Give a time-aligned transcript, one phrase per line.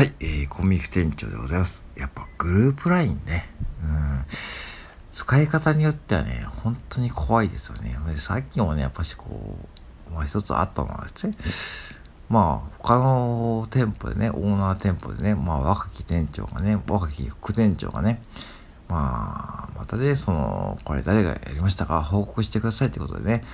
[0.00, 1.86] はい、えー、コンビニ店長でございます。
[1.94, 3.44] やっぱグループ LINE ね。
[3.84, 4.24] うん。
[5.10, 7.98] 使い方によってはね、本当に怖いですよね。
[8.16, 9.58] さっきもね、やっぱしこ
[10.10, 11.36] う、まあ一つあったのはですね、
[12.30, 18.22] まあ他の店舗でね、オーナー店舗でね、まあ若き店長がね、若き副店長がね、
[18.88, 23.44] まあ、またね、その、これ誰がやりましたか報告してくださいってことでね、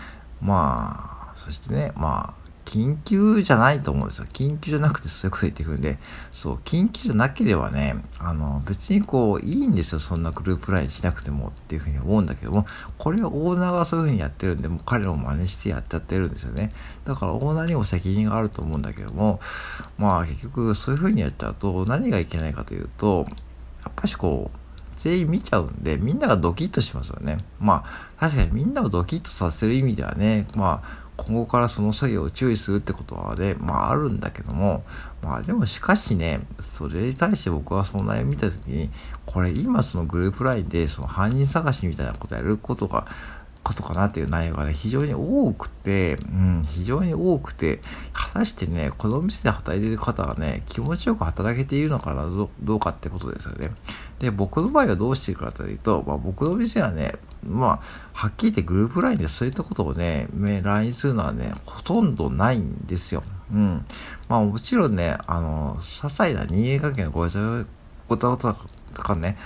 [0.41, 4.27] まあ、そしてね、まあ、緊急じゃないと思うんですよ。
[4.33, 5.99] 緊急じゃなくてそういうこと言ってくるんで、
[6.33, 10.01] そう、緊急じゃなければね、あの、別にこう、いいんですよ。
[10.01, 12.67] そんなグループラインしなくてもっていうふうに思うんだけども、
[12.99, 16.73] これはオーナーがそういうふうにやってるんで、もう彼を真似してやっちゃってるんですよね。
[17.05, 19.39] だからオーナーにも責任があると思うんだけども、
[19.97, 23.27] まあ結局そういうふうにやっちゃうと、何がいけないかというと、
[23.85, 24.59] やっぱしこう、
[24.97, 27.39] 全員見ちゃうんで、みんながドキッとしますよね。
[27.61, 34.85] まあ、確かにみんなをドキッとさせる意味ではね、まあ、今後からその作業を注意するってことはね、まああるんだけども、
[35.23, 38.91] まあでもしかしね、それに対して僕はその内容見たときに、
[39.25, 43.07] これ今そのグループ LINE でその犯人探しみたいなことやることが、
[43.63, 47.81] ことかなっていう内容がね、非常に多くて、うん、非常に多くて、
[48.13, 52.29] 果たしてね、この店で働いている方がね、気持ちよく働けているのかな、
[52.61, 53.73] どうかってことですよね。
[54.21, 57.17] で、僕の場合はどうしてるかというと、まあ、僕の店はね、
[57.47, 57.81] まあ、
[58.13, 63.23] はっきり言ってグループ LINE でそういったことをね、LINE するのはね、ほとんどないんですよ。
[63.53, 63.85] うん。
[64.29, 67.65] まあもちろんね、あの、些細な人間関係のごちゃ
[68.09, 68.57] ごたごた
[68.95, 69.37] とかね、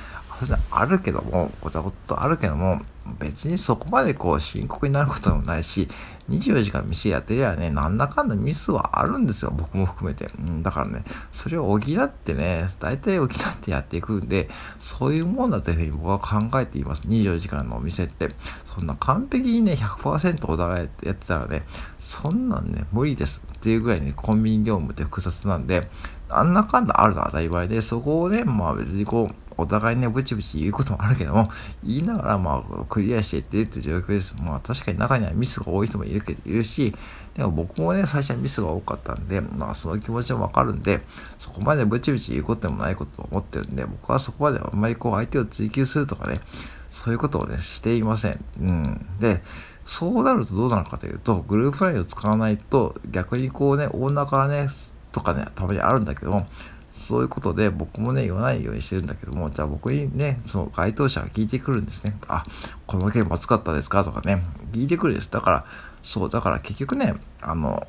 [0.71, 2.81] あるけども、ごたごたあるけども、
[3.19, 5.89] 別にそこまでこう深刻になることもないし、
[6.29, 9.53] 24時間店やってりゃね、なんだかんだミスはあるんですよ。
[9.57, 10.31] 僕も含めて。
[10.39, 11.03] うん、だからね、
[11.33, 13.29] それを補ってね、大体補っ
[13.61, 17.03] てやっていくんで、そういうもんだというふうに僕は考えています。
[17.03, 18.31] 24時間のお店って。
[18.65, 21.65] そんな完璧にね、100%お互いやってたらね、
[21.99, 23.43] そんなんね、無理です。
[23.55, 25.89] っていうぐらいね、コンビニ業務って複雑なんで、
[26.29, 31.51] あんなかんだあるのは当たり前で、そこをね、まあ別にこう、お互いね、ブチブチ言うこともあるけども、
[31.85, 34.35] 言いながら、まあ、クリアしていってるっていう状況です。
[34.41, 36.95] まあ、確かに中にはミスが多い人もいるけど、いるし、
[37.35, 41.01] でも僕もね、最初はミスが多かったんで、まあ、その気持ちもわかるんで、
[41.39, 46.41] そこまでブチブチ言うことでもないことを思ってるんで、僕はそこまであんまりこう、相手を追求するとかね、
[46.89, 48.45] そういうことをね、していません。
[48.61, 49.07] うん。
[49.21, 49.43] で、
[49.87, 54.69] そうなるとどうなるかというと、グループラインを使わないと、逆にこうね、オーナーからね、
[55.13, 56.47] とかね、たまにあるんだけども、
[56.93, 62.17] そういうことで僕もね、言わないようにしてるんだけども、じゃあ僕にね、その該当者が聞いてくるんですね。
[62.29, 62.45] あ、
[62.87, 64.05] この件も熱かったですか？
[64.05, 64.43] とかね、
[64.73, 65.31] 聞いてくるです。
[65.31, 65.65] だから、
[66.03, 67.87] そう、だから結局ね、あの、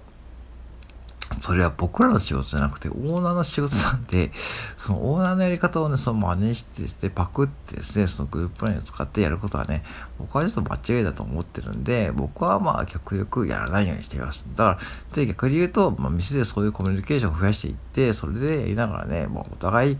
[1.42, 4.32] それは僕らの仕事じゃなくて、オーナーの仕事なんで、
[4.78, 9.84] そのオーナーのやり方をね、その真似してですね、パクってですね、そのグループラインを使ってやることはね、
[10.20, 14.46] 僕はちょっと間違いだと思ってるんで、僕はまあ極力やらないようにしています。
[14.56, 14.80] だから、
[15.16, 19.98] で、逆に言うと、まあ、店でそういうコミュニケーションを増やしていって、それでやりながらね、もうお互い、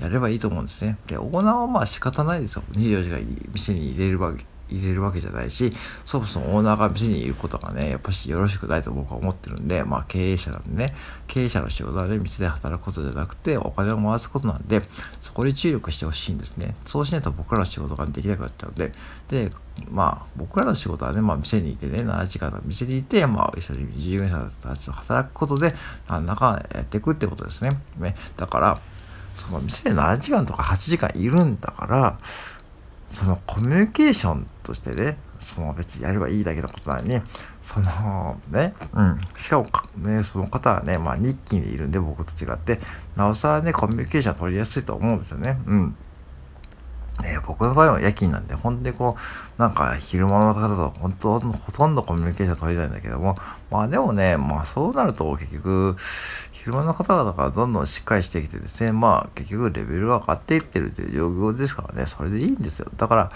[0.00, 0.96] やればいいと思うんですね。
[1.06, 2.62] で、オーナーはまあ仕方ないですよ。
[2.72, 3.18] 24時間
[3.52, 5.72] 店に入れるわけ入れるわけじゃないし、
[6.04, 10.94] そもそもオーナーが店にいることがね、やっぱしよろしくないと僕は思ってるんで、まあ経営者なんでね、
[11.26, 14.82] 経営者の仕事はね、店で働くことじゃなくて、お金を回すことなんで、
[15.20, 16.74] そこに注力してほしいんですね。
[16.86, 18.92] そうしないと僕らの仕事ができなくなっちゃうんで、
[19.28, 19.50] で、
[19.90, 25.74] まあ僕らの仕事はね、まあ店にいてね、7時間の店にいて、まあ一緒に従業員さんたちと働くことで、
[26.08, 27.80] 何らかやっていくってことですね。
[27.98, 28.80] ねだから、
[29.38, 32.18] その店で7時間とか8時間いるんだから、
[33.10, 37.20] そのコミュニケーションとしてね、その別にやればいいだけのことなのに、
[37.60, 42.78] そのね、うん、しかもね、その方はね、まあ日記にいるんで僕と違って、
[43.16, 45.58] なおさらね、コミュニケーション取りやすいと思うんですよね。
[45.66, 45.96] うん。
[47.22, 53.36] ね、僕の場合は夜勤なんで、本当にこう、なんか昼間の方と本当、ほとんどコミュニケーション取りたいんだけども、
[53.70, 55.96] まあでもね、まあそうなると結局、
[56.52, 62.90] 昼間の方々がどんどんしっかりしてきてですね、まあ結局レベルが上がっていってるという状況ですからね、それでいいんですよ。
[62.96, 63.32] だから、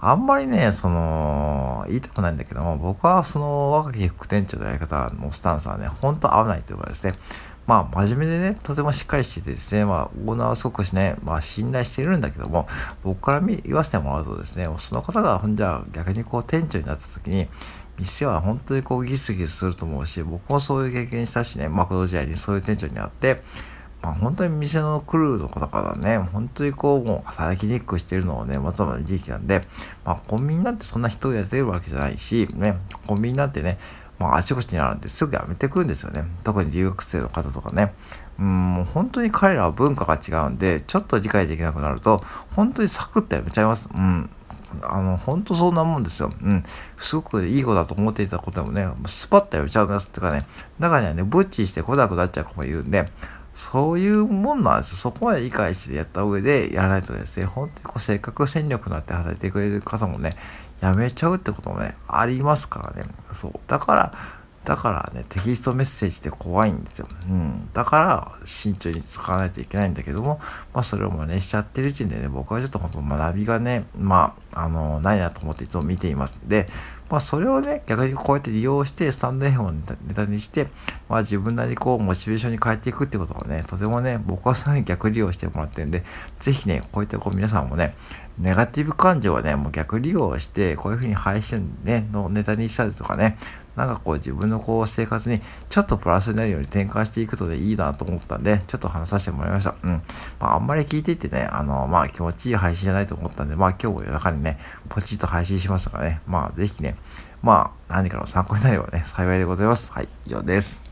[0.00, 1.51] あんまりね、その、
[1.88, 7.14] 言いたくないんだけども、僕はその若き副店長のやり方のスタンスはね、本当合わないというかですね、
[7.66, 12.66] まあ、真面目でね、とてもしっかりしててですね、まあ、オーナーはすごくね、まあ、信頼しているんだけども、
[13.04, 17.48] 僕から言わせてもらうとですね、その方が、ほんじゃ、逆にこう、店長になった時に、
[17.98, 23.42] 店は本当にこう、ギスギスすると思うし、僕もそういう経験したしね、マクド時代にそういう店長に会って、
[24.02, 29.62] まあ、本当に店のクルーの方からね、本当にこう、もう働きにくくしてるのをね、まずまず時期なんで、
[30.04, 32.76] まあ、コンビニなんてそんな人をやってるわけじゃないし、ね、
[33.06, 33.78] コンビニなんてね、
[34.18, 36.24] まあ、あちこちにあるんですぐやめてくんですよね。
[36.44, 37.92] 特に留学生の方とかね。
[38.38, 42.22] うん、もう本当に彼らは文化が違うんで、ちょっと理解できなくなると、
[42.54, 43.88] 本当にサクッとやめちゃいます。
[43.92, 44.30] うん。
[44.82, 46.32] あの、本当そんなもんですよ。
[46.42, 46.64] うん。
[46.98, 50.46] すごくいい子だと思っていた子でもね、スパッとやめちゃうんですってかね、
[50.78, 53.10] 中にはね、ブッチして来なくなっちゃう子もいるんで、
[53.54, 54.96] そういうもんなんですよ。
[54.96, 60.36] そこまで理解してやった上でやらないとですね、本当にこうせっかく戦力になって働いてくれる方もね、
[60.80, 63.08] やめちゃうってこともね、ありますからね。
[63.30, 63.52] そう。
[63.66, 64.12] だから、
[64.64, 67.08] だからね、テキストメッセージって怖いんですよ。
[67.28, 67.68] うん。
[67.72, 70.40] だから、慎重に使わないといけないんだけども、
[70.72, 76.68] まあ、それを真似しちゃってるうちにね、僕はちょっと本当学びがね、まあ、あの、ないなと思っていつも見ていますんで、
[77.12, 79.82] まあ、それをね、逆にこうやって利用して、スタンド F をネ
[80.14, 80.68] タにして、
[81.10, 86.04] まあ、自分なりこう、モチベーションに変えていくってことをね、とてもね、僕はそういうに逆利用してもらってるんで、
[86.40, 87.94] ぜひね、こういったこう、皆さんもね、
[88.38, 93.36] ネガティブ感情はね、もう逆利用して、こういうふうに配信ね、のネタにしたりとかね、
[93.76, 99.76] なんかこう自分のこう生活にちょっとプラスになるように転換していくとでいいなと思ったんで、ちょっと話させてもらいました。
[99.82, 100.02] うん。
[100.40, 106.96] まああんまり聞いていてね、あの、まあ気持ちいい配信じゃないと思ったんで、まあ今日も夜中にね、ポチッと配信しましたからね、まあぜひね、
[107.42, 109.92] まあ何かの参考になればね、幸いでございます。
[109.92, 110.91] はい、以上です。